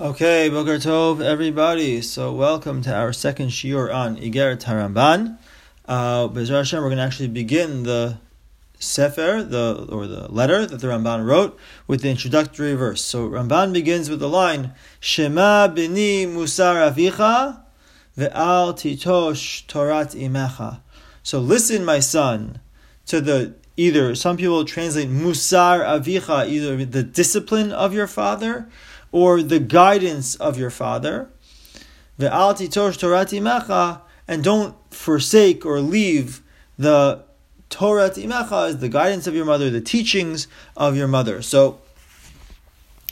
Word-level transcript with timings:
Okay, 0.00 0.48
Boker 0.48 0.78
Tov, 0.78 1.20
everybody. 1.20 2.00
So, 2.00 2.32
welcome 2.32 2.80
to 2.80 2.94
our 2.94 3.12
second 3.12 3.48
shiur 3.48 3.94
on 3.94 4.16
Igeret 4.16 4.64
Haramban. 4.64 5.36
Uh, 5.86 6.28
Be'ezrat 6.28 6.60
Hashem, 6.60 6.80
we're 6.80 6.88
going 6.88 6.96
to 6.96 7.04
actually 7.04 7.28
begin 7.28 7.82
the 7.82 8.16
sefer, 8.78 9.42
the 9.46 9.86
or 9.90 10.06
the 10.06 10.32
letter 10.32 10.64
that 10.64 10.80
the 10.80 10.86
Ramban 10.86 11.26
wrote, 11.26 11.58
with 11.86 12.00
the 12.00 12.08
introductory 12.08 12.72
verse. 12.72 13.02
So, 13.02 13.28
Ramban 13.28 13.74
begins 13.74 14.08
with 14.08 14.20
the 14.20 14.30
line 14.30 14.72
Shema 14.98 15.68
bini 15.68 16.24
musar 16.24 16.90
avicha 16.90 17.60
ve'al 18.16 18.72
titosh 18.72 19.66
torat 19.66 20.18
imecha. 20.18 20.80
So, 21.22 21.38
listen, 21.38 21.84
my 21.84 22.00
son, 22.00 22.60
to 23.06 23.20
the 23.20 23.56
either 23.76 24.14
some 24.14 24.38
people 24.38 24.64
translate 24.64 25.10
musar 25.10 25.84
avicha, 25.84 26.48
either 26.48 26.82
the 26.82 27.02
discipline 27.02 27.72
of 27.72 27.92
your 27.92 28.06
father 28.06 28.70
or 29.12 29.42
the 29.42 29.60
guidance 29.60 30.34
of 30.34 30.58
your 30.58 30.70
father. 30.70 31.28
And 34.28 34.44
don't 34.44 34.74
forsake 34.90 35.66
or 35.66 35.80
leave 35.80 36.42
the 36.78 37.24
Torah 37.68 38.10
imecha 38.10 38.68
is 38.68 38.78
the 38.78 38.88
guidance 38.88 39.26
of 39.26 39.34
your 39.34 39.44
mother, 39.44 39.70
the 39.70 39.80
teachings 39.80 40.46
of 40.76 40.96
your 40.96 41.08
mother. 41.08 41.40
So 41.42 41.80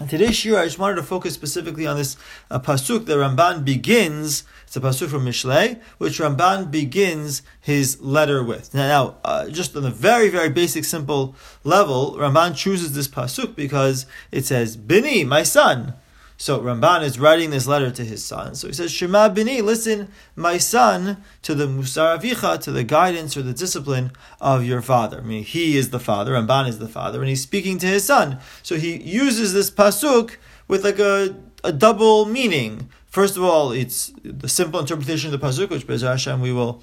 today's 0.09 0.31
shiur, 0.31 0.59
I 0.59 0.65
just 0.65 0.79
wanted 0.79 0.97
to 0.97 1.03
focus 1.03 1.35
specifically 1.35 1.87
on 1.87 1.97
this 1.97 2.17
uh, 2.51 2.59
pasuk. 2.59 3.07
The 3.07 3.17
Ramban 3.17 3.65
begins. 3.65 4.45
It's 4.65 4.77
a 4.77 4.81
pasuk 4.81 5.09
from 5.09 5.27
Mishlei, 5.27 5.81
which 5.99 6.19
Ramban 6.19 6.71
begins 6.71 7.43
his 7.61 8.01
letter 8.01 8.43
with. 8.43 8.73
Now, 8.73 8.89
now 8.89 9.17
uh, 9.25 9.49
just 9.49 9.77
on 9.77 9.85
a 9.85 9.91
very, 9.91 10.29
very 10.29 10.49
basic, 10.49 10.85
simple 10.85 11.35
level, 11.65 12.17
Ramban 12.19 12.57
chooses 12.57 12.95
this 12.95 13.09
pasuk 13.09 13.55
because 13.55 14.07
it 14.33 14.45
says, 14.45 14.77
"Bini, 14.77 15.25
my 15.25 15.43
son." 15.43 15.95
So 16.41 16.59
Ramban 16.59 17.03
is 17.03 17.21
writing 17.21 17.51
this 17.51 17.67
letter 17.67 17.91
to 17.91 18.03
his 18.03 18.25
son. 18.25 18.55
So 18.55 18.69
he 18.69 18.73
says, 18.73 18.91
Shema 18.91 19.29
bini, 19.29 19.61
listen, 19.61 20.09
my 20.35 20.57
son, 20.57 21.23
to 21.43 21.55
the 21.55 21.67
musar 21.67 22.19
avicha, 22.19 22.59
to 22.63 22.73
the 22.73 22.83
guidance 22.83 23.37
or 23.37 23.43
the 23.43 23.53
discipline 23.53 24.13
of 24.41 24.65
your 24.65 24.81
father. 24.81 25.19
I 25.19 25.21
mean, 25.21 25.45
he 25.45 25.77
is 25.77 25.91
the 25.91 26.01
father, 26.01 26.33
Ramban 26.33 26.67
is 26.67 26.79
the 26.79 26.89
father, 26.89 27.21
and 27.21 27.29
he's 27.29 27.43
speaking 27.43 27.77
to 27.81 27.87
his 27.87 28.05
son. 28.05 28.39
So 28.63 28.77
he 28.77 28.97
uses 29.03 29.53
this 29.53 29.71
pasuk 29.71 30.37
with 30.67 30.83
like 30.83 30.99
a, 30.99 31.37
a 31.63 31.75
double 31.75 32.25
meaning. 32.25 32.89
First 33.09 33.37
of 33.37 33.43
all, 33.43 33.71
it's 33.71 34.11
the 34.25 34.49
simple 34.49 34.81
interpretation 34.81 35.35
of 35.35 35.39
the 35.39 35.47
pasuk, 35.47 35.69
which 35.69 35.87
Be'ezrat 35.87 36.13
Hashem 36.13 36.41
we 36.41 36.55
will 36.55 36.83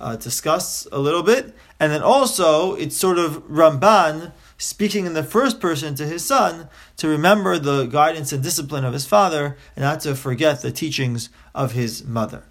uh, 0.00 0.16
discuss 0.16 0.88
a 0.90 0.98
little 0.98 1.22
bit. 1.22 1.54
And 1.78 1.92
then 1.92 2.02
also, 2.02 2.74
it's 2.74 2.96
sort 2.96 3.18
of 3.18 3.44
Ramban 3.44 4.32
speaking 4.58 5.06
in 5.06 5.14
the 5.14 5.22
first 5.22 5.60
person 5.60 5.94
to 5.94 6.06
his 6.06 6.24
son 6.24 6.68
to 6.96 7.08
remember 7.08 7.58
the 7.58 7.86
guidance 7.86 8.32
and 8.32 8.42
discipline 8.42 8.84
of 8.84 8.92
his 8.92 9.06
father 9.06 9.56
and 9.74 9.82
not 9.82 10.00
to 10.00 10.14
forget 10.14 10.62
the 10.62 10.70
teachings 10.70 11.28
of 11.54 11.72
his 11.72 12.04
mother. 12.04 12.44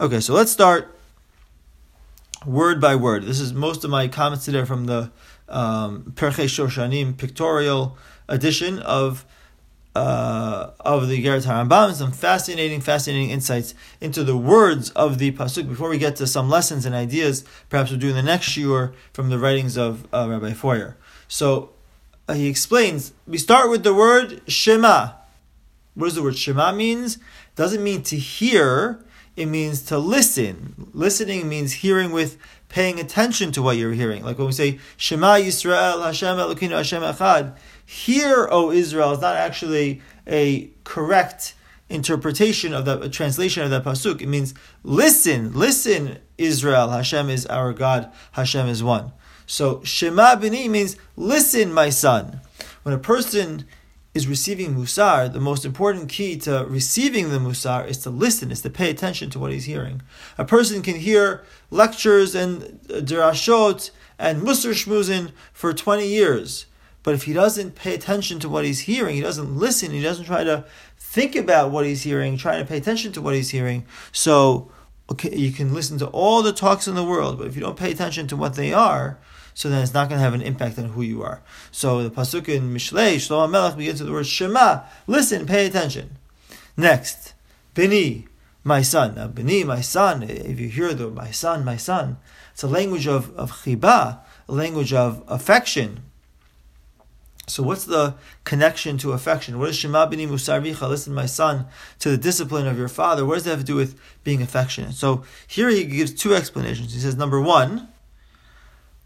Okay, 0.00 0.20
so 0.20 0.34
let's 0.34 0.52
start 0.52 0.98
word 2.44 2.80
by 2.80 2.94
word. 2.94 3.24
This 3.24 3.40
is 3.40 3.52
most 3.52 3.84
of 3.84 3.90
my 3.90 4.08
comments 4.08 4.44
today 4.44 4.64
from 4.64 4.86
the 4.86 5.10
um, 5.48 6.12
Pirchei 6.14 6.46
Shoshanim 6.46 7.16
pictorial 7.16 7.96
edition 8.28 8.78
of 8.80 9.24
uh, 9.96 10.72
of 10.80 11.08
the 11.08 11.22
Igeret 11.22 11.46
Haramban. 11.46 11.94
Some 11.94 12.12
fascinating, 12.12 12.80
fascinating 12.80 13.30
insights 13.30 13.74
into 14.00 14.22
the 14.24 14.36
words 14.36 14.90
of 14.90 15.18
the 15.18 15.32
pasuk. 15.32 15.68
Before 15.68 15.88
we 15.88 15.98
get 15.98 16.16
to 16.16 16.26
some 16.26 16.50
lessons 16.50 16.84
and 16.84 16.94
ideas, 16.94 17.44
perhaps 17.70 17.90
we'll 17.90 18.00
do 18.00 18.10
in 18.10 18.14
the 18.14 18.22
next 18.22 18.50
shiur 18.50 18.92
from 19.12 19.30
the 19.30 19.38
writings 19.38 19.78
of 19.78 20.06
uh, 20.12 20.26
Rabbi 20.28 20.52
Feuer. 20.52 20.94
So 21.28 21.70
uh, 22.28 22.34
he 22.34 22.48
explains, 22.48 23.12
we 23.26 23.38
start 23.38 23.70
with 23.70 23.84
the 23.84 23.94
word 23.94 24.42
Shema. 24.46 25.12
What 25.94 26.08
does 26.08 26.14
the 26.14 26.22
word 26.22 26.36
Shema 26.36 26.72
means? 26.72 27.18
Doesn't 27.54 27.82
mean 27.82 28.02
to 28.02 28.16
hear, 28.16 29.02
it 29.34 29.46
means 29.46 29.80
to 29.84 29.98
listen. 29.98 30.90
Listening 30.92 31.48
means 31.48 31.72
hearing 31.72 32.12
with 32.12 32.36
paying 32.68 33.00
attention 33.00 33.50
to 33.52 33.62
what 33.62 33.78
you're 33.78 33.92
hearing. 33.92 34.22
Like 34.22 34.36
when 34.36 34.48
we 34.48 34.52
say 34.52 34.78
Shema 34.98 35.36
Yisrael, 35.36 36.04
Hashem 36.04 36.36
Elokeinu 36.36 36.76
Hashem 36.76 37.02
Echad, 37.02 37.56
hear, 37.86 38.48
O 38.50 38.70
Israel, 38.70 39.12
is 39.12 39.20
not 39.20 39.36
actually 39.36 40.02
a 40.26 40.70
correct 40.84 41.54
interpretation 41.88 42.74
of 42.74 42.84
that 42.84 43.12
translation 43.12 43.62
of 43.62 43.70
that 43.70 43.84
pasuk. 43.84 44.20
It 44.20 44.26
means 44.26 44.52
listen, 44.82 45.52
listen, 45.54 46.18
Israel. 46.36 46.90
Hashem 46.90 47.30
is 47.30 47.46
our 47.46 47.72
God. 47.72 48.12
Hashem 48.32 48.68
is 48.68 48.82
one. 48.82 49.12
So 49.46 49.82
Shema 49.84 50.36
Bini 50.36 50.68
means 50.68 50.96
listen, 51.16 51.72
my 51.72 51.90
son. 51.90 52.40
When 52.82 52.94
a 52.94 52.98
person 52.98 53.64
is 54.14 54.26
receiving 54.26 54.74
musar, 54.74 55.32
the 55.32 55.40
most 55.40 55.64
important 55.64 56.08
key 56.08 56.36
to 56.38 56.66
receiving 56.68 57.30
the 57.30 57.38
musar 57.38 57.86
is 57.86 57.98
to 57.98 58.10
listen, 58.10 58.50
is 58.50 58.62
to 58.62 58.70
pay 58.70 58.90
attention 58.90 59.30
to 59.30 59.38
what 59.38 59.52
he's 59.52 59.66
hearing. 59.66 60.02
A 60.38 60.44
person 60.44 60.82
can 60.82 60.96
hear 60.96 61.44
lectures 61.70 62.34
and 62.34 62.80
uh, 62.90 62.94
derashot 62.94 63.90
and 64.18 64.42
musar 64.42 64.72
shmuzin 64.72 65.32
for 65.52 65.72
20 65.72 66.08
years. 66.08 66.66
But 67.06 67.14
if 67.14 67.22
he 67.22 67.32
doesn't 67.32 67.76
pay 67.76 67.94
attention 67.94 68.40
to 68.40 68.48
what 68.48 68.64
he's 68.64 68.80
hearing, 68.80 69.14
he 69.14 69.20
doesn't 69.20 69.56
listen, 69.56 69.92
he 69.92 70.02
doesn't 70.02 70.24
try 70.24 70.42
to 70.42 70.64
think 70.98 71.36
about 71.36 71.70
what 71.70 71.86
he's 71.86 72.02
hearing, 72.02 72.36
trying 72.36 72.58
to 72.58 72.68
pay 72.68 72.78
attention 72.78 73.12
to 73.12 73.22
what 73.22 73.32
he's 73.32 73.50
hearing. 73.50 73.86
So 74.10 74.72
okay, 75.12 75.36
you 75.36 75.52
can 75.52 75.72
listen 75.72 75.98
to 75.98 76.08
all 76.08 76.42
the 76.42 76.52
talks 76.52 76.88
in 76.88 76.96
the 76.96 77.04
world, 77.04 77.38
but 77.38 77.46
if 77.46 77.54
you 77.54 77.60
don't 77.62 77.76
pay 77.76 77.92
attention 77.92 78.26
to 78.26 78.36
what 78.36 78.56
they 78.56 78.72
are, 78.72 79.20
so 79.54 79.68
then 79.68 79.84
it's 79.84 79.94
not 79.94 80.08
going 80.08 80.18
to 80.18 80.24
have 80.24 80.34
an 80.34 80.42
impact 80.42 80.80
on 80.80 80.86
who 80.86 81.02
you 81.02 81.22
are. 81.22 81.42
So 81.70 82.02
the 82.02 82.10
pasuk 82.10 82.48
in 82.48 82.74
Mishlei, 82.74 83.14
Shlomo 83.18 83.52
Melech 83.52 83.76
begins 83.76 84.00
with 84.00 84.08
the 84.08 84.12
word 84.12 84.26
Shema. 84.26 84.80
Listen, 85.06 85.46
pay 85.46 85.64
attention. 85.64 86.18
Next, 86.76 87.34
Bini, 87.74 88.26
my 88.64 88.82
son. 88.82 89.14
Now, 89.14 89.28
Bini, 89.28 89.62
my 89.62 89.80
son. 89.80 90.24
If 90.24 90.58
you 90.58 90.70
hear 90.70 90.92
the 90.92 91.08
my 91.08 91.30
son, 91.30 91.64
my 91.64 91.76
son, 91.76 92.16
it's 92.52 92.64
a 92.64 92.66
language 92.66 93.06
of 93.06 93.32
of 93.36 93.62
chiba, 93.62 94.22
a 94.48 94.52
language 94.52 94.92
of 94.92 95.22
affection. 95.28 96.02
So 97.48 97.62
what's 97.62 97.84
the 97.84 98.14
connection 98.42 98.98
to 98.98 99.12
affection? 99.12 99.58
What 99.58 99.68
is 99.68 99.76
Shema 99.76 100.06
Bini 100.06 100.26
Musarvicha? 100.26 100.88
Listen, 100.88 101.14
my 101.14 101.26
son, 101.26 101.66
to 102.00 102.10
the 102.10 102.16
discipline 102.16 102.66
of 102.66 102.76
your 102.76 102.88
father. 102.88 103.24
What 103.24 103.34
does 103.34 103.44
that 103.44 103.50
have 103.50 103.60
to 103.60 103.64
do 103.64 103.76
with 103.76 103.98
being 104.24 104.42
affectionate? 104.42 104.94
So 104.94 105.22
here 105.46 105.68
he 105.68 105.84
gives 105.84 106.12
two 106.12 106.34
explanations. 106.34 106.92
He 106.92 106.98
says, 106.98 107.16
number 107.16 107.40
one, 107.40 107.88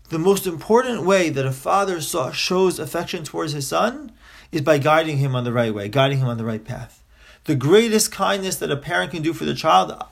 the 0.08 0.18
most 0.18 0.46
important 0.46 1.04
way 1.04 1.28
that 1.28 1.44
a 1.44 1.52
father 1.52 2.00
saw, 2.00 2.32
shows 2.32 2.78
affection 2.78 3.24
towards 3.24 3.52
his 3.52 3.68
son 3.68 4.12
is 4.50 4.62
by 4.62 4.78
guiding 4.78 5.18
him 5.18 5.36
on 5.36 5.44
the 5.44 5.52
right 5.52 5.74
way, 5.74 5.88
guiding 5.88 6.18
him 6.18 6.26
on 6.26 6.38
the 6.38 6.44
right 6.44 6.64
path. 6.64 7.04
The 7.44 7.54
greatest 7.54 8.10
kindness 8.10 8.56
that 8.56 8.70
a 8.70 8.76
parent 8.76 9.12
can 9.12 9.22
do 9.22 9.32
for 9.32 9.44
the 9.44 9.54
child, 9.54 10.02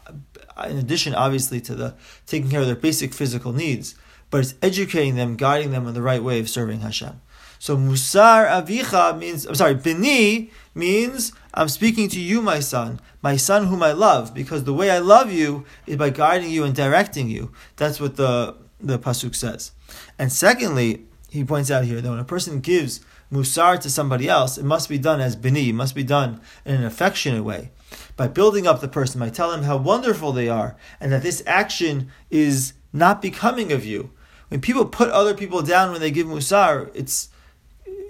in 0.66 0.78
addition, 0.78 1.14
obviously, 1.14 1.60
to 1.62 1.74
the 1.74 1.94
taking 2.26 2.50
care 2.50 2.60
of 2.60 2.66
their 2.66 2.76
basic 2.76 3.14
physical 3.14 3.52
needs, 3.52 3.94
but 4.30 4.40
it's 4.40 4.54
educating 4.62 5.16
them, 5.16 5.36
guiding 5.36 5.70
them 5.70 5.86
on 5.86 5.94
the 5.94 6.02
right 6.02 6.22
way 6.22 6.40
of 6.40 6.48
serving 6.48 6.80
Hashem. 6.80 7.20
So 7.58 7.76
Musar 7.76 8.48
Avicha 8.48 9.18
means, 9.18 9.46
I'm 9.46 9.54
sorry, 9.54 9.74
Bini 9.74 10.50
means 10.74 11.32
I'm 11.54 11.68
speaking 11.68 12.08
to 12.10 12.20
you, 12.20 12.40
my 12.40 12.60
son, 12.60 13.00
my 13.20 13.36
son 13.36 13.66
whom 13.66 13.82
I 13.82 13.92
love, 13.92 14.32
because 14.34 14.64
the 14.64 14.74
way 14.74 14.90
I 14.90 14.98
love 14.98 15.32
you 15.32 15.64
is 15.86 15.96
by 15.96 16.10
guiding 16.10 16.50
you 16.50 16.64
and 16.64 16.74
directing 16.74 17.28
you. 17.28 17.52
That's 17.76 18.00
what 18.00 18.16
the, 18.16 18.56
the 18.80 18.98
Pasuk 18.98 19.34
says. 19.34 19.72
And 20.18 20.32
secondly, 20.32 21.06
he 21.30 21.44
points 21.44 21.70
out 21.70 21.84
here 21.84 22.00
that 22.00 22.08
when 22.08 22.18
a 22.18 22.24
person 22.24 22.60
gives 22.60 23.00
musar 23.32 23.78
to 23.80 23.90
somebody 23.90 24.28
else, 24.28 24.56
it 24.56 24.64
must 24.64 24.88
be 24.88 24.98
done 24.98 25.20
as 25.20 25.36
bini, 25.36 25.70
it 25.70 25.74
must 25.74 25.94
be 25.94 26.02
done 26.02 26.40
in 26.64 26.76
an 26.76 26.84
affectionate 26.84 27.42
way. 27.42 27.70
By 28.16 28.28
building 28.28 28.66
up 28.66 28.80
the 28.80 28.88
person, 28.88 29.20
by 29.20 29.30
telling 29.30 29.60
them 29.60 29.66
how 29.66 29.76
wonderful 29.76 30.32
they 30.32 30.48
are, 30.48 30.76
and 31.00 31.12
that 31.12 31.22
this 31.22 31.42
action 31.46 32.10
is 32.30 32.72
not 32.92 33.20
becoming 33.20 33.72
of 33.72 33.84
you. 33.84 34.10
When 34.48 34.60
people 34.60 34.86
put 34.86 35.10
other 35.10 35.34
people 35.34 35.62
down 35.62 35.92
when 35.92 36.00
they 36.00 36.10
give 36.10 36.26
musar, 36.26 36.90
it's 36.94 37.28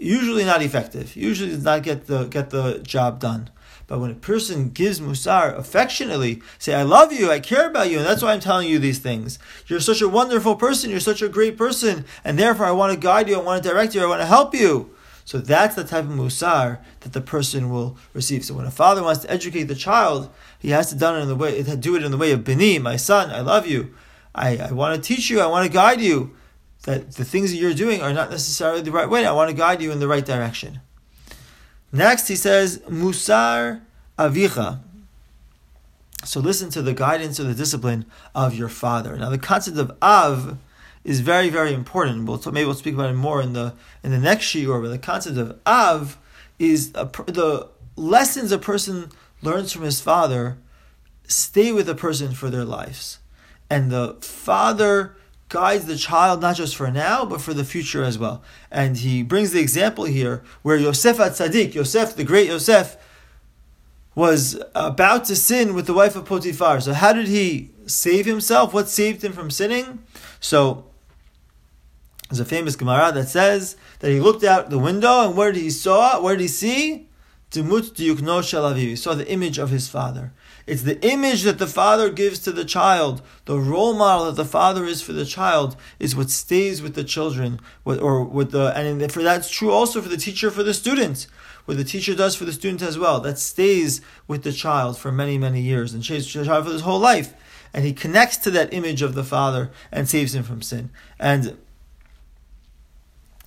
usually 0.01 0.45
not 0.45 0.63
effective. 0.63 1.17
Usually 1.17 1.51
does 1.51 1.65
not 1.65 1.83
get 1.83 2.07
the 2.07 2.25
get 2.25 2.51
the 2.51 2.79
job 2.79 3.21
done. 3.21 3.51
But 3.89 4.01
when 4.01 4.11
a 4.11 4.15
person 4.15 4.69
gives 4.69 5.01
musar 5.01 5.57
affectionately, 5.57 6.43
say, 6.59 6.75
I 6.75 6.83
love 6.83 7.11
you, 7.11 7.33
I 7.33 7.41
care 7.41 7.67
about 7.67 7.91
you, 7.91 7.97
and 7.97 8.07
that's 8.07 8.21
why 8.21 8.35
I'm 8.35 8.41
telling 8.41 8.69
you 8.69 8.79
these 8.79 8.99
things. 8.99 9.39
You're 9.67 9.81
such 9.81 10.03
a 10.03 10.09
wonderful 10.09 10.57
person, 10.57 10.91
you're 10.91 11.01
such 11.01 11.23
a 11.23 11.29
great 11.29 11.57
person, 11.57 12.05
and 12.23 12.39
therefore 12.39 12.67
I 12.67 12.73
want 12.73 12.93
to 12.93 13.01
guide 13.01 13.31
you, 13.31 13.37
I 13.37 13.43
want 13.43 13.63
to 13.63 13.69
direct 13.69 13.95
you, 13.95 14.03
I 14.03 14.07
want 14.07 14.21
to 14.21 14.27
help 14.27 14.55
you. 14.55 14.95
So 15.25 15.39
that's 15.39 15.75
the 15.75 15.85
type 15.85 16.05
of 16.05 16.11
musar 16.11 16.81
that 17.01 17.15
the 17.15 17.23
person 17.23 17.71
will 17.71 17.97
receive. 18.13 18.45
So 18.45 18.55
when 18.55 18.67
a 18.67 18.71
father 18.71 19.03
wants 19.03 19.23
to 19.23 19.31
educate 19.31 19.65
the 19.65 19.75
child, 19.75 20.31
he 20.59 20.71
has 20.71 20.91
to 20.91 20.95
do 20.95 21.07
it 21.17 21.21
in 21.21 21.29
the 21.29 21.37
way 21.37 21.63
do 21.63 21.97
it 21.97 22.03
in 22.03 22.11
the 22.11 22.19
way 22.19 22.33
of 22.33 22.45
bini, 22.45 22.79
my 22.79 22.97
son, 22.97 23.31
I 23.31 23.41
love 23.41 23.67
you. 23.67 23.95
I, 24.35 24.59
I 24.59 24.73
want 24.73 25.03
to 25.03 25.07
teach 25.07 25.31
you, 25.31 25.41
I 25.41 25.47
want 25.47 25.67
to 25.67 25.73
guide 25.73 26.03
you. 26.03 26.37
That 26.89 27.13
the 27.13 27.25
things 27.25 27.51
that 27.51 27.59
you're 27.59 27.75
doing 27.75 28.01
are 28.01 28.15
not 28.15 28.31
necessarily 28.31 28.81
the 28.81 28.91
right 28.91 29.11
way. 29.11 29.27
I 29.27 29.33
want 29.33 29.51
to 29.51 29.55
guide 29.55 29.83
you 29.83 29.93
in 29.93 30.01
the 30.01 30.09
right 30.09 30.25
direction. 30.25 30.81
Next, 31.93 32.29
he 32.29 32.35
says, 32.35 32.79
Musar 32.89 33.83
Avicha. 34.19 34.81
So 36.25 36.41
listen 36.41 36.71
to 36.71 36.81
the 36.81 36.95
guidance 36.95 37.39
or 37.39 37.43
the 37.43 37.53
discipline 37.53 38.07
of 38.35 38.55
your 38.55 38.71
father. 38.71 39.19
Now, 39.19 39.29
the 39.29 39.37
concept 39.37 39.77
of 39.77 39.95
Av 40.01 40.57
is 41.05 41.21
very, 41.21 41.51
very 41.51 41.75
important. 41.75 42.25
We'll 42.25 42.41
maybe 42.51 42.65
we'll 42.65 42.75
speak 42.75 42.95
about 42.95 43.11
it 43.11 43.17
more 43.17 43.43
in 43.43 43.53
the 43.53 43.75
in 44.03 44.11
the 44.11 44.19
next 44.19 44.47
shiur. 44.47 44.81
But 44.81 44.89
the 44.89 44.99
concept 44.99 45.37
of 45.37 45.59
Av 45.67 46.17
is 46.59 46.91
a, 46.95 47.05
the 47.27 47.69
lessons 47.97 48.51
a 48.51 48.59
person 48.59 49.13
learns 49.43 49.73
from 49.73 49.83
his 49.83 50.01
father 50.01 50.57
stay 51.27 51.71
with 51.71 51.87
a 51.87 51.95
person 51.95 52.33
for 52.33 52.49
their 52.49 52.65
lives. 52.65 53.19
And 53.69 53.91
the 53.91 54.17
father 54.23 55.17
guides 55.49 55.87
the 55.87 55.97
child 55.97 56.41
not 56.41 56.57
just 56.57 56.77
for 56.77 56.91
now, 56.91 57.25
but 57.25 57.41
for 57.41 57.55
the 57.55 57.65
future 57.65 58.05
as 58.05 58.19
well. 58.19 58.43
And 58.71 58.99
he 58.99 59.23
brings 59.23 59.53
the 59.53 59.61
example 59.61 60.05
here 60.05 60.43
where 60.63 60.77
Yosef 60.77 61.17
HaTzaddik, 61.17 61.75
Yosef, 61.75 62.15
the 62.15 62.25
great 62.25 62.49
Yosef, 62.49 62.97
was 64.15 64.61
about 64.75 65.25
to 65.27 65.37
sin 65.37 65.75
with 65.75 65.87
the 65.87 65.95
wife 65.95 66.17
of 66.17 66.25
Potiphar. 66.25 66.81
So 66.81 66.93
how 66.93 67.13
did 67.13 67.29
he 67.29 67.71
save 67.87 68.27
himself? 68.27 68.75
What 68.75 68.89
saved 68.89 69.23
him 69.23 69.33
from 69.33 69.51
sinning? 69.51 70.03
So 70.41 70.85
there's 72.29 72.41
a 72.41 72.45
famous 72.45 72.77
Gemara 72.77 73.13
that 73.13 73.29
says 73.29 73.77
that 74.01 74.11
he 74.11 74.21
looked 74.21 74.45
out 74.45 74.71
the 74.71 74.79
window 74.79 75.27
and 75.27 75.37
where 75.37 75.53
did 75.53 75.63
he 75.63 75.71
saw? 75.71 76.21
Where 76.21 76.37
did 76.37 76.43
he 76.43 76.49
see? 76.49 77.08
Demut 77.51 77.95
diyukno 77.95 78.43
shel 78.43 78.65
aviv. 78.65 78.77
He 78.77 78.97
saw 78.97 79.15
the 79.15 79.31
image 79.31 79.59
of 79.59 79.71
his 79.71 79.89
father. 79.89 80.33
It's 80.67 80.83
the 80.83 81.01
image 81.07 81.45
that 81.45 81.59
the 81.59 81.67
father 81.67 82.11
gives 82.11 82.39
to 82.41 82.53
the 82.53 82.65
child. 82.65 83.23
The 83.47 83.59
role 83.59 83.95
model 83.95 84.27
that 84.27 84.37
the 84.37 84.45
father 84.45 84.85
is 84.85 85.01
for 85.01 85.15
the 85.15 85.25
child 85.25 85.75
is 85.99 86.15
what 86.15 86.29
stays 86.29 86.83
with 86.83 86.95
the 86.95 87.05
children, 87.05 87.59
What, 87.85 88.01
or 88.01 88.23
with 88.23 88.51
the 88.51 88.77
and 88.77 89.11
for 89.11 89.23
that's 89.23 89.49
true 89.49 89.71
also 89.71 90.03
for 90.03 90.11
the 90.11 90.19
teacher 90.19 90.51
for 90.51 90.63
the 90.63 90.75
student. 90.75 91.27
What 91.65 91.79
the 91.79 91.85
teacher 91.85 92.15
does 92.15 92.35
for 92.35 92.45
the 92.45 92.53
student 92.53 92.83
as 92.83 92.99
well, 92.99 93.21
that 93.21 93.39
stays 93.39 94.03
with 94.27 94.43
the 94.43 94.53
child 94.53 94.99
for 94.99 95.11
many 95.11 95.39
many 95.39 95.63
years 95.63 95.95
and 95.95 96.05
stays 96.05 96.35
with 96.35 96.45
the 96.45 96.51
child 96.51 96.67
for 96.67 96.73
his 96.73 96.83
whole 96.83 97.01
life. 97.01 97.33
And 97.73 97.85
he 97.85 97.95
connects 97.95 98.37
to 98.39 98.51
that 98.51 98.75
image 98.75 99.01
of 99.01 99.15
the 99.15 99.25
father 99.25 99.71
and 99.91 100.07
saves 100.07 100.35
him 100.35 100.43
from 100.43 100.61
sin. 100.61 100.91
And 101.19 101.57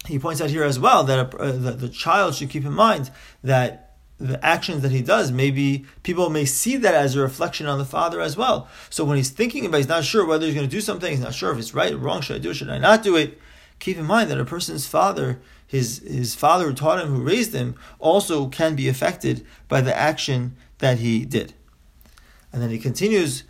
he 0.07 0.17
points 0.17 0.41
out 0.41 0.49
here 0.49 0.63
as 0.63 0.79
well 0.79 1.03
that, 1.03 1.33
a, 1.33 1.37
uh, 1.37 1.51
that 1.51 1.79
the 1.79 1.89
child 1.89 2.35
should 2.35 2.49
keep 2.49 2.65
in 2.65 2.73
mind 2.73 3.11
that 3.43 3.90
the 4.21 4.43
actions 4.45 4.81
that 4.83 4.91
he 4.91 5.01
does, 5.01 5.31
maybe 5.31 5.85
people 6.03 6.29
may 6.29 6.45
see 6.45 6.77
that 6.77 6.93
as 6.93 7.15
a 7.15 7.21
reflection 7.21 7.65
on 7.65 7.79
the 7.79 7.85
father 7.85 8.21
as 8.21 8.37
well. 8.37 8.67
So 8.89 9.03
when 9.03 9.17
he's 9.17 9.29
thinking 9.29 9.65
about, 9.65 9.77
he's 9.77 9.87
not 9.87 10.03
sure 10.03 10.25
whether 10.25 10.45
he's 10.45 10.55
going 10.55 10.67
to 10.67 10.71
do 10.71 10.81
something, 10.81 11.09
he's 11.09 11.19
not 11.19 11.33
sure 11.33 11.51
if 11.51 11.57
it's 11.57 11.73
right 11.73 11.91
or 11.91 11.97
wrong. 11.97 12.21
Should 12.21 12.35
I 12.35 12.39
do 12.39 12.51
it? 12.51 12.53
Should 12.55 12.69
I 12.69 12.77
not 12.77 13.03
do 13.03 13.15
it? 13.15 13.39
Keep 13.79 13.97
in 13.97 14.05
mind 14.05 14.29
that 14.29 14.39
a 14.39 14.45
person's 14.45 14.85
father, 14.85 15.41
his 15.65 15.99
his 15.99 16.35
father 16.35 16.65
who 16.65 16.73
taught 16.73 17.01
him, 17.01 17.07
who 17.07 17.23
raised 17.23 17.53
him, 17.53 17.75
also 17.97 18.47
can 18.47 18.75
be 18.75 18.87
affected 18.87 19.45
by 19.67 19.81
the 19.81 19.97
action 19.97 20.55
that 20.77 20.99
he 20.99 21.25
did. 21.25 21.53
And 22.53 22.61
then 22.61 22.69
he 22.69 22.77
continues. 22.77 23.43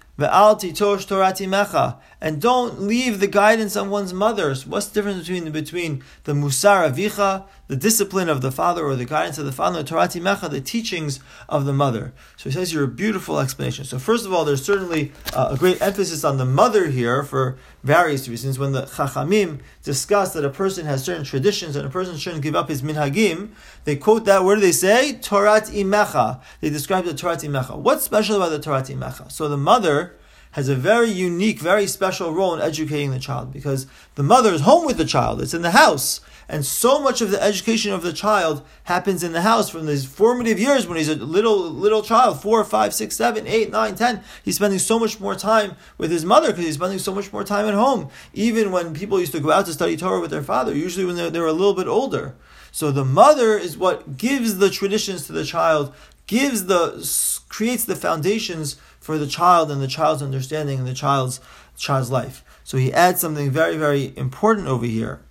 And 2.21 2.41
don't 2.41 2.81
leave 2.81 3.19
the 3.19 3.27
guidance 3.27 3.75
on 3.75 3.89
one's 3.89 4.13
mother. 4.13 4.55
what's 4.67 4.85
the 4.87 4.93
difference 4.93 5.27
between, 5.27 5.51
between 5.51 6.03
the 6.25 6.33
musar 6.33 6.87
avicha, 6.91 7.45
the 7.71 7.77
discipline 7.77 8.27
of 8.27 8.41
the 8.41 8.51
father, 8.51 8.83
or 8.83 8.97
the 8.97 9.05
guidance 9.05 9.37
of 9.37 9.45
the 9.45 9.51
father, 9.53 9.81
torati 9.81 10.19
mecha, 10.19 10.49
the 10.49 10.59
teachings 10.59 11.21
of 11.47 11.63
the 11.63 11.71
mother? 11.71 12.11
So 12.35 12.49
he 12.49 12.53
says 12.53 12.71
here 12.71 12.83
a 12.83 12.87
beautiful 12.87 13.39
explanation. 13.39 13.85
So 13.85 13.97
first 13.97 14.25
of 14.25 14.33
all, 14.33 14.43
there's 14.43 14.61
certainly 14.61 15.13
uh, 15.33 15.51
a 15.51 15.57
great 15.57 15.81
emphasis 15.81 16.25
on 16.25 16.35
the 16.35 16.43
mother 16.43 16.87
here 16.87 17.23
for 17.23 17.57
various 17.81 18.27
reasons. 18.27 18.59
When 18.59 18.73
the 18.73 18.81
chachamim 18.81 19.61
discuss 19.83 20.33
that 20.33 20.43
a 20.43 20.49
person 20.49 20.85
has 20.85 21.05
certain 21.05 21.23
traditions 21.23 21.77
and 21.77 21.87
a 21.87 21.89
person 21.89 22.17
shouldn't 22.17 22.43
give 22.43 22.57
up 22.57 22.67
his 22.67 22.81
minhagim, 22.81 23.51
they 23.85 23.95
quote 23.95 24.25
that. 24.25 24.43
Where 24.43 24.57
do 24.57 24.61
they 24.61 24.73
say? 24.73 25.17
Torat 25.21 25.71
imecha. 25.71 26.41
They 26.59 26.69
describe 26.69 27.05
the 27.05 27.13
Torat 27.13 27.41
imecha. 27.41 27.77
What's 27.77 28.03
special 28.03 28.35
about 28.35 28.49
the 28.49 28.59
Torat 28.59 28.93
imecha? 28.93 29.31
So 29.31 29.47
the 29.47 29.55
mother 29.55 30.17
has 30.51 30.67
a 30.67 30.75
very 30.75 31.09
unique, 31.09 31.59
very 31.59 31.87
special 31.87 32.33
role 32.33 32.53
in 32.53 32.61
educating 32.61 33.11
the 33.11 33.19
child 33.19 33.53
because 33.53 33.87
the 34.15 34.23
mother 34.23 34.53
is 34.53 34.61
home 34.61 34.85
with 34.85 34.97
the 34.97 35.05
child, 35.05 35.41
it's 35.41 35.53
in 35.53 35.61
the 35.61 35.71
house. 35.71 36.19
And 36.51 36.65
so 36.65 37.01
much 37.01 37.21
of 37.21 37.31
the 37.31 37.41
education 37.41 37.93
of 37.93 38.03
the 38.03 38.11
child 38.11 38.61
happens 38.83 39.23
in 39.23 39.31
the 39.31 39.41
house 39.41 39.69
from 39.69 39.85
these 39.85 40.03
formative 40.03 40.59
years 40.59 40.85
when 40.85 40.97
he's 40.97 41.07
a 41.07 41.15
little 41.15 41.57
little 41.57 42.01
child, 42.01 42.41
four, 42.41 42.61
five, 42.65 42.93
six, 42.93 43.15
seven, 43.15 43.47
eight, 43.47 43.71
nine, 43.71 43.95
ten. 43.95 44.21
He's 44.43 44.57
spending 44.57 44.77
so 44.77 44.99
much 44.99 45.21
more 45.21 45.33
time 45.33 45.77
with 45.97 46.11
his 46.11 46.25
mother 46.25 46.49
because 46.49 46.65
he's 46.65 46.75
spending 46.75 46.99
so 46.99 47.15
much 47.15 47.31
more 47.31 47.45
time 47.45 47.67
at 47.67 47.73
home. 47.73 48.09
Even 48.33 48.69
when 48.73 48.93
people 48.93 49.17
used 49.17 49.31
to 49.31 49.39
go 49.39 49.49
out 49.49 49.65
to 49.67 49.71
study 49.71 49.95
Torah 49.95 50.19
with 50.19 50.29
their 50.29 50.43
father, 50.43 50.75
usually 50.75 51.05
when 51.05 51.15
they're, 51.15 51.29
they're 51.29 51.45
a 51.45 51.53
little 51.53 51.73
bit 51.73 51.87
older. 51.87 52.35
So 52.73 52.91
the 52.91 53.05
mother 53.05 53.57
is 53.57 53.77
what 53.77 54.17
gives 54.17 54.57
the 54.57 54.69
traditions 54.69 55.27
to 55.27 55.31
the 55.31 55.45
child, 55.45 55.93
gives 56.27 56.65
the 56.65 57.09
creates 57.47 57.85
the 57.85 57.95
foundations 57.95 58.75
for 58.99 59.17
the 59.17 59.25
child 59.25 59.71
and 59.71 59.81
the 59.81 59.87
child's 59.87 60.21
understanding 60.21 60.79
and 60.79 60.87
the 60.87 60.93
child's 60.93 61.39
child's 61.77 62.11
life. 62.11 62.43
So 62.65 62.77
he 62.77 62.91
adds 62.91 63.21
something 63.21 63.49
very, 63.51 63.77
very 63.77 64.11
important 64.17 64.67
over 64.67 64.85
here. 64.85 65.21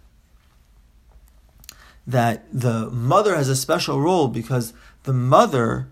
That 2.06 2.46
the 2.52 2.90
mother 2.90 3.36
has 3.36 3.48
a 3.48 3.56
special 3.56 4.00
role 4.00 4.28
because 4.28 4.72
the 5.04 5.12
mother 5.12 5.88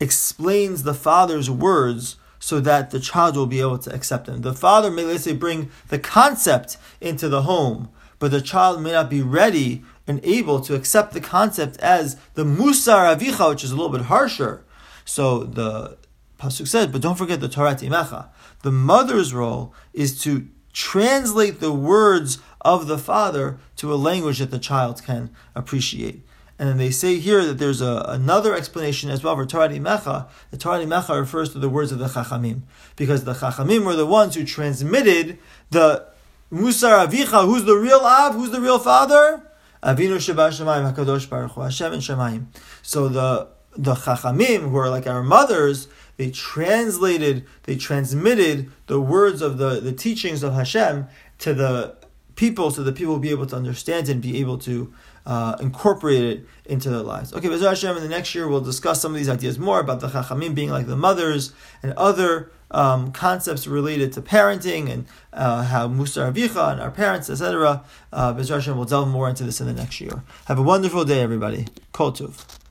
explains 0.00 0.82
the 0.82 0.94
father's 0.94 1.48
words 1.48 2.16
so 2.38 2.58
that 2.58 2.90
the 2.90 2.98
child 2.98 3.36
will 3.36 3.46
be 3.46 3.60
able 3.60 3.78
to 3.78 3.94
accept 3.94 4.26
them. 4.26 4.40
The 4.40 4.52
father 4.52 4.90
may, 4.90 5.04
let's 5.04 5.24
say, 5.24 5.32
bring 5.32 5.70
the 5.88 5.98
concept 5.98 6.76
into 7.00 7.28
the 7.28 7.42
home, 7.42 7.88
but 8.18 8.32
the 8.32 8.40
child 8.40 8.82
may 8.82 8.92
not 8.92 9.08
be 9.08 9.22
ready 9.22 9.84
and 10.08 10.20
able 10.24 10.60
to 10.62 10.74
accept 10.74 11.12
the 11.12 11.20
concept 11.20 11.76
as 11.78 12.16
the 12.34 12.44
musar 12.44 13.16
avicha, 13.16 13.50
which 13.50 13.62
is 13.62 13.70
a 13.70 13.76
little 13.76 13.92
bit 13.92 14.06
harsher. 14.06 14.64
So 15.04 15.44
the 15.44 15.96
pasuk 16.40 16.66
said, 16.66 16.90
but 16.90 17.00
don't 17.00 17.16
forget 17.16 17.40
the 17.40 17.48
Torat 17.48 17.80
imecha. 17.80 18.28
The 18.62 18.72
mother's 18.72 19.32
role 19.32 19.72
is 19.92 20.20
to 20.22 20.48
translate 20.72 21.60
the 21.60 21.72
words 21.72 22.38
of 22.60 22.86
the 22.86 22.98
father 22.98 23.58
to 23.76 23.92
a 23.92 23.96
language 23.96 24.38
that 24.38 24.50
the 24.50 24.58
child 24.58 25.02
can 25.04 25.30
appreciate. 25.54 26.22
And 26.58 26.68
then 26.68 26.78
they 26.78 26.90
say 26.90 27.18
here 27.18 27.44
that 27.44 27.58
there's 27.58 27.80
a, 27.80 28.04
another 28.06 28.54
explanation 28.54 29.10
as 29.10 29.24
well 29.24 29.34
for 29.34 29.44
Torah 29.44 29.68
Mecha. 29.68 30.28
The 30.50 30.56
Torah 30.56 30.84
Mecha 30.84 31.18
refers 31.18 31.50
to 31.52 31.58
the 31.58 31.68
words 31.68 31.90
of 31.90 31.98
the 31.98 32.06
Chachamim. 32.06 32.62
Because 32.94 33.24
the 33.24 33.34
Chachamim 33.34 33.84
were 33.84 33.96
the 33.96 34.06
ones 34.06 34.36
who 34.36 34.44
transmitted 34.44 35.38
the 35.70 36.06
Musar 36.52 37.06
Avicha, 37.06 37.46
who's 37.46 37.64
the 37.64 37.74
real 37.74 38.00
Av, 38.00 38.34
who's 38.34 38.50
the 38.50 38.60
real 38.60 38.78
father? 38.78 39.42
Avinu 39.82 40.18
Shebashamayim, 40.18 40.94
HaKadosh 40.94 41.28
Baruch 41.28 41.52
Hu, 41.52 41.62
Hashem 41.62 41.94
and 41.94 42.02
Shemayim. 42.02 42.46
So 42.82 43.08
the, 43.08 43.48
the 43.76 43.94
Chachamim, 43.94 44.70
who 44.70 44.76
are 44.76 44.90
like 44.90 45.06
our 45.06 45.22
mothers, 45.22 45.88
they 46.16 46.30
translated, 46.30 47.46
they 47.64 47.76
transmitted 47.76 48.70
the 48.86 49.00
words 49.00 49.42
of 49.42 49.58
the, 49.58 49.80
the 49.80 49.92
teachings 49.92 50.42
of 50.42 50.54
Hashem 50.54 51.06
to 51.38 51.54
the 51.54 51.96
people 52.34 52.70
so 52.70 52.82
that 52.82 52.94
people 52.94 53.14
will 53.14 53.20
be 53.20 53.30
able 53.30 53.46
to 53.46 53.56
understand 53.56 54.08
and 54.08 54.20
be 54.20 54.38
able 54.40 54.58
to 54.58 54.92
uh, 55.24 55.56
incorporate 55.60 56.22
it 56.22 56.46
into 56.64 56.90
their 56.90 57.00
lives. 57.00 57.32
Okay, 57.32 57.48
Bezer 57.48 57.68
Hashem, 57.68 57.96
in 57.96 58.02
the 58.02 58.08
next 58.08 58.34
year 58.34 58.48
we'll 58.48 58.60
discuss 58.60 59.00
some 59.00 59.12
of 59.12 59.18
these 59.18 59.28
ideas 59.28 59.58
more 59.58 59.80
about 59.80 60.00
the 60.00 60.08
Chachamim 60.08 60.54
being 60.54 60.70
like 60.70 60.86
the 60.86 60.96
mothers 60.96 61.52
and 61.82 61.92
other 61.94 62.50
um, 62.70 63.12
concepts 63.12 63.66
related 63.66 64.12
to 64.14 64.22
parenting 64.22 64.90
and 64.90 65.06
uh, 65.32 65.62
how 65.64 65.88
Musar 65.88 66.32
Avicha 66.32 66.72
and 66.72 66.80
our 66.80 66.90
parents, 66.90 67.28
etc. 67.28 67.84
Uh, 68.12 68.34
Bezer 68.34 68.54
Hashem 68.54 68.76
we'll 68.76 68.86
delve 68.86 69.08
more 69.08 69.28
into 69.28 69.44
this 69.44 69.60
in 69.60 69.66
the 69.66 69.74
next 69.74 70.00
year. 70.00 70.22
Have 70.46 70.58
a 70.58 70.62
wonderful 70.62 71.04
day, 71.04 71.20
everybody. 71.20 71.66
Kol 71.92 72.12
Tuv. 72.12 72.58